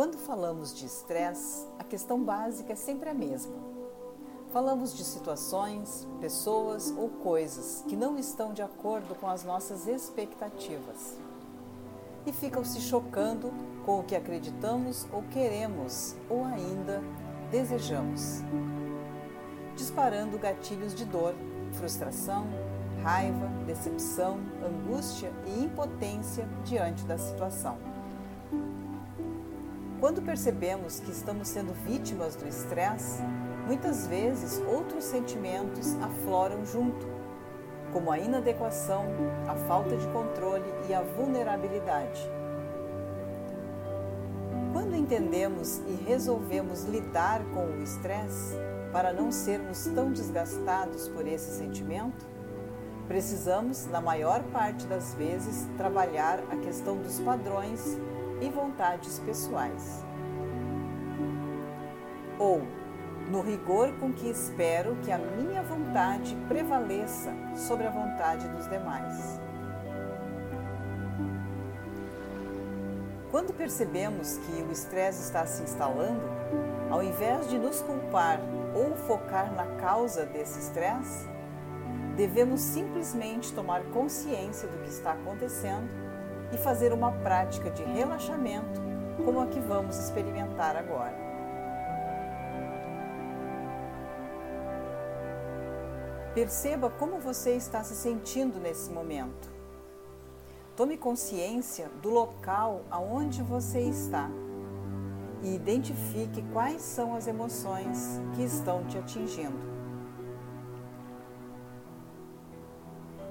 [0.00, 3.52] Quando falamos de estresse, a questão básica é sempre a mesma.
[4.50, 11.18] Falamos de situações, pessoas ou coisas que não estão de acordo com as nossas expectativas.
[12.24, 13.52] E ficam se chocando
[13.84, 17.02] com o que acreditamos ou queremos ou ainda
[17.50, 18.40] desejamos,
[19.76, 21.34] disparando gatilhos de dor,
[21.74, 22.46] frustração,
[23.02, 27.99] raiva, decepção, angústia e impotência diante da situação.
[30.00, 33.22] Quando percebemos que estamos sendo vítimas do estresse,
[33.66, 37.06] muitas vezes outros sentimentos afloram junto,
[37.92, 39.04] como a inadequação,
[39.46, 42.26] a falta de controle e a vulnerabilidade.
[44.72, 48.56] Quando entendemos e resolvemos lidar com o estresse,
[48.90, 52.26] para não sermos tão desgastados por esse sentimento,
[53.06, 57.98] precisamos, na maior parte das vezes, trabalhar a questão dos padrões
[58.40, 60.04] e vontades pessoais.
[62.38, 62.62] Ou,
[63.28, 69.40] no rigor com que espero que a minha vontade prevaleça sobre a vontade dos demais.
[73.30, 76.22] Quando percebemos que o estresse está se instalando,
[76.90, 78.40] ao invés de nos culpar
[78.74, 81.28] ou focar na causa desse estresse,
[82.16, 85.88] devemos simplesmente tomar consciência do que está acontecendo
[86.52, 88.80] e fazer uma prática de relaxamento,
[89.24, 91.14] como a que vamos experimentar agora.
[96.34, 99.50] Perceba como você está se sentindo nesse momento.
[100.76, 104.30] Tome consciência do local aonde você está
[105.42, 109.79] e identifique quais são as emoções que estão te atingindo.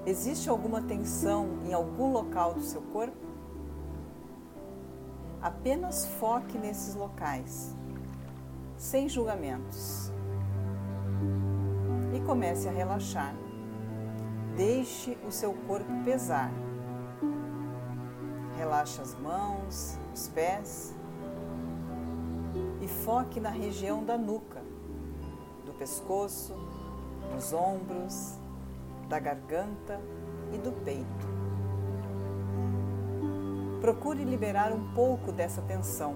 [0.06, 3.16] Existe alguma tensão em algum local do seu corpo?
[5.42, 7.76] Apenas foque nesses locais,
[8.76, 10.10] sem julgamentos.
[12.14, 13.34] E comece a relaxar.
[14.56, 16.50] Deixe o seu corpo pesar.
[18.56, 20.94] Relaxe as mãos, os pés
[22.80, 24.62] e foque na região da nuca,
[25.66, 26.54] do pescoço,
[27.32, 28.39] dos ombros,
[29.10, 30.00] da garganta
[30.52, 31.28] e do peito.
[33.80, 36.14] Procure liberar um pouco dessa tensão,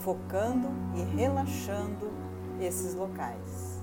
[0.00, 2.10] focando e relaxando
[2.60, 3.80] esses locais.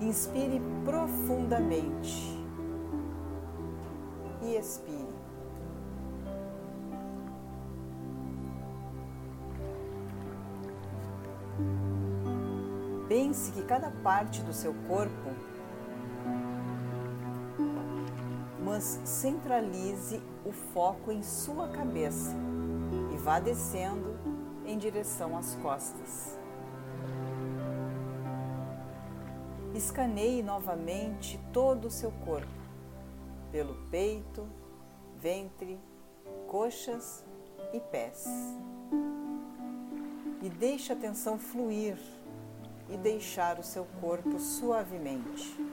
[0.00, 2.42] Inspire profundamente
[4.40, 5.20] e expire.
[13.06, 15.49] Pense que cada parte do seu corpo
[18.80, 22.34] mas centralize o foco em sua cabeça
[23.12, 24.18] e vá descendo
[24.64, 26.38] em direção às costas.
[29.74, 32.48] Escaneie novamente todo o seu corpo,
[33.52, 34.48] pelo peito,
[35.18, 35.78] ventre,
[36.48, 37.22] coxas
[37.74, 38.26] e pés.
[40.40, 41.98] E deixe a atenção fluir
[42.88, 45.69] e deixar o seu corpo suavemente.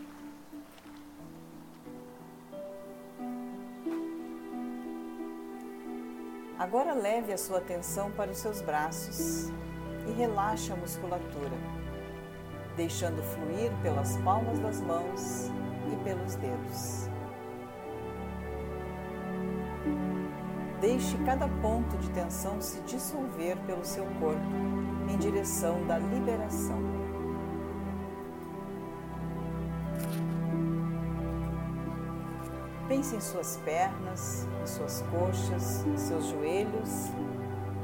[6.59, 9.51] Agora leve a sua atenção para os seus braços
[10.07, 11.55] e relaxe a musculatura,
[12.75, 15.51] deixando fluir pelas palmas das mãos
[15.91, 17.07] e pelos dedos.
[20.81, 24.41] Deixe cada ponto de tensão se dissolver pelo seu corpo
[25.11, 26.96] em direção da liberação.
[32.87, 37.11] Pense em suas pernas, em suas coxas, seus joelhos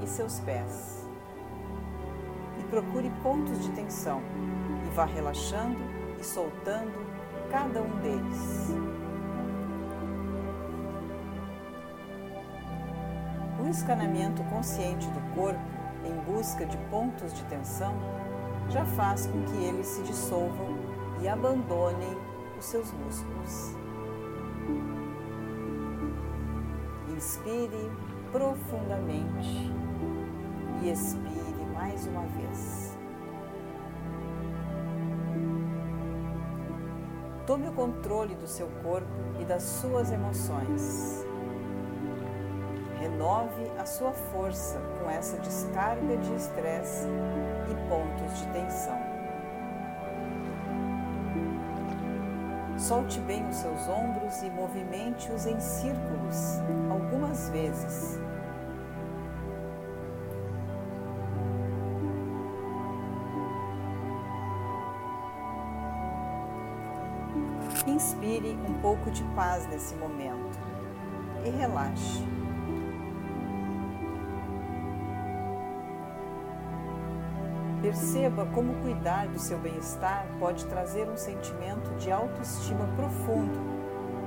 [0.01, 1.05] e seus pés.
[2.57, 4.21] E procure pontos de tensão
[4.87, 5.77] e vá relaxando
[6.17, 7.05] e soltando
[7.51, 8.69] cada um deles.
[13.61, 15.59] O escaneamento consciente do corpo
[16.05, 17.93] em busca de pontos de tensão
[18.69, 20.77] já faz com que eles se dissolvam
[21.21, 22.17] e abandonem
[22.57, 23.82] os seus músculos.
[27.23, 27.89] Inspire
[28.33, 29.71] profundamente
[30.81, 32.97] e expire mais uma vez.
[37.47, 39.07] Tome o controle do seu corpo
[39.39, 41.25] e das suas emoções.
[42.99, 47.07] Renove a sua força com essa descarga de estresse
[47.71, 49.02] e pontos de tensão.
[52.83, 56.59] Solte bem os seus ombros e movimente-os em círculos
[56.91, 58.19] algumas vezes.
[67.87, 70.59] Inspire um pouco de paz nesse momento
[71.45, 72.42] e relaxe.
[77.83, 83.59] Perceba como cuidar do seu bem-estar pode trazer um sentimento de autoestima profundo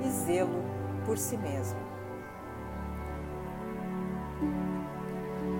[0.04, 0.62] e zelo
[1.06, 1.78] por si mesmo.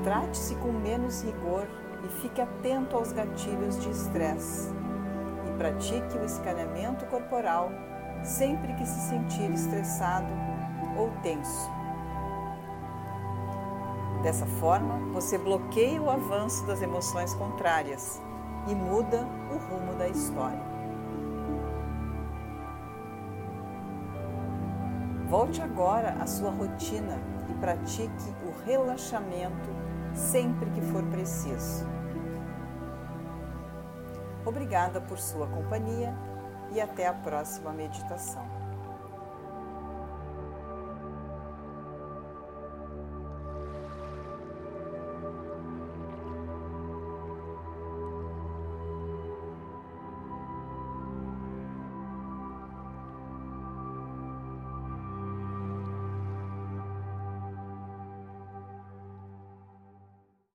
[0.04, 1.66] Trate-se com menos rigor
[2.04, 4.70] e fique atento aos gatilhos de estresse.
[5.48, 7.70] E pratique o escaneamento corporal
[8.22, 10.28] sempre que se sentir estressado
[10.98, 11.75] ou tenso.
[14.23, 18.21] Dessa forma, você bloqueia o avanço das emoções contrárias
[18.67, 20.61] e muda o rumo da história.
[25.29, 29.69] Volte agora à sua rotina e pratique o relaxamento
[30.15, 31.87] sempre que for preciso.
[34.45, 36.15] Obrigada por sua companhia
[36.73, 38.66] e até a próxima meditação.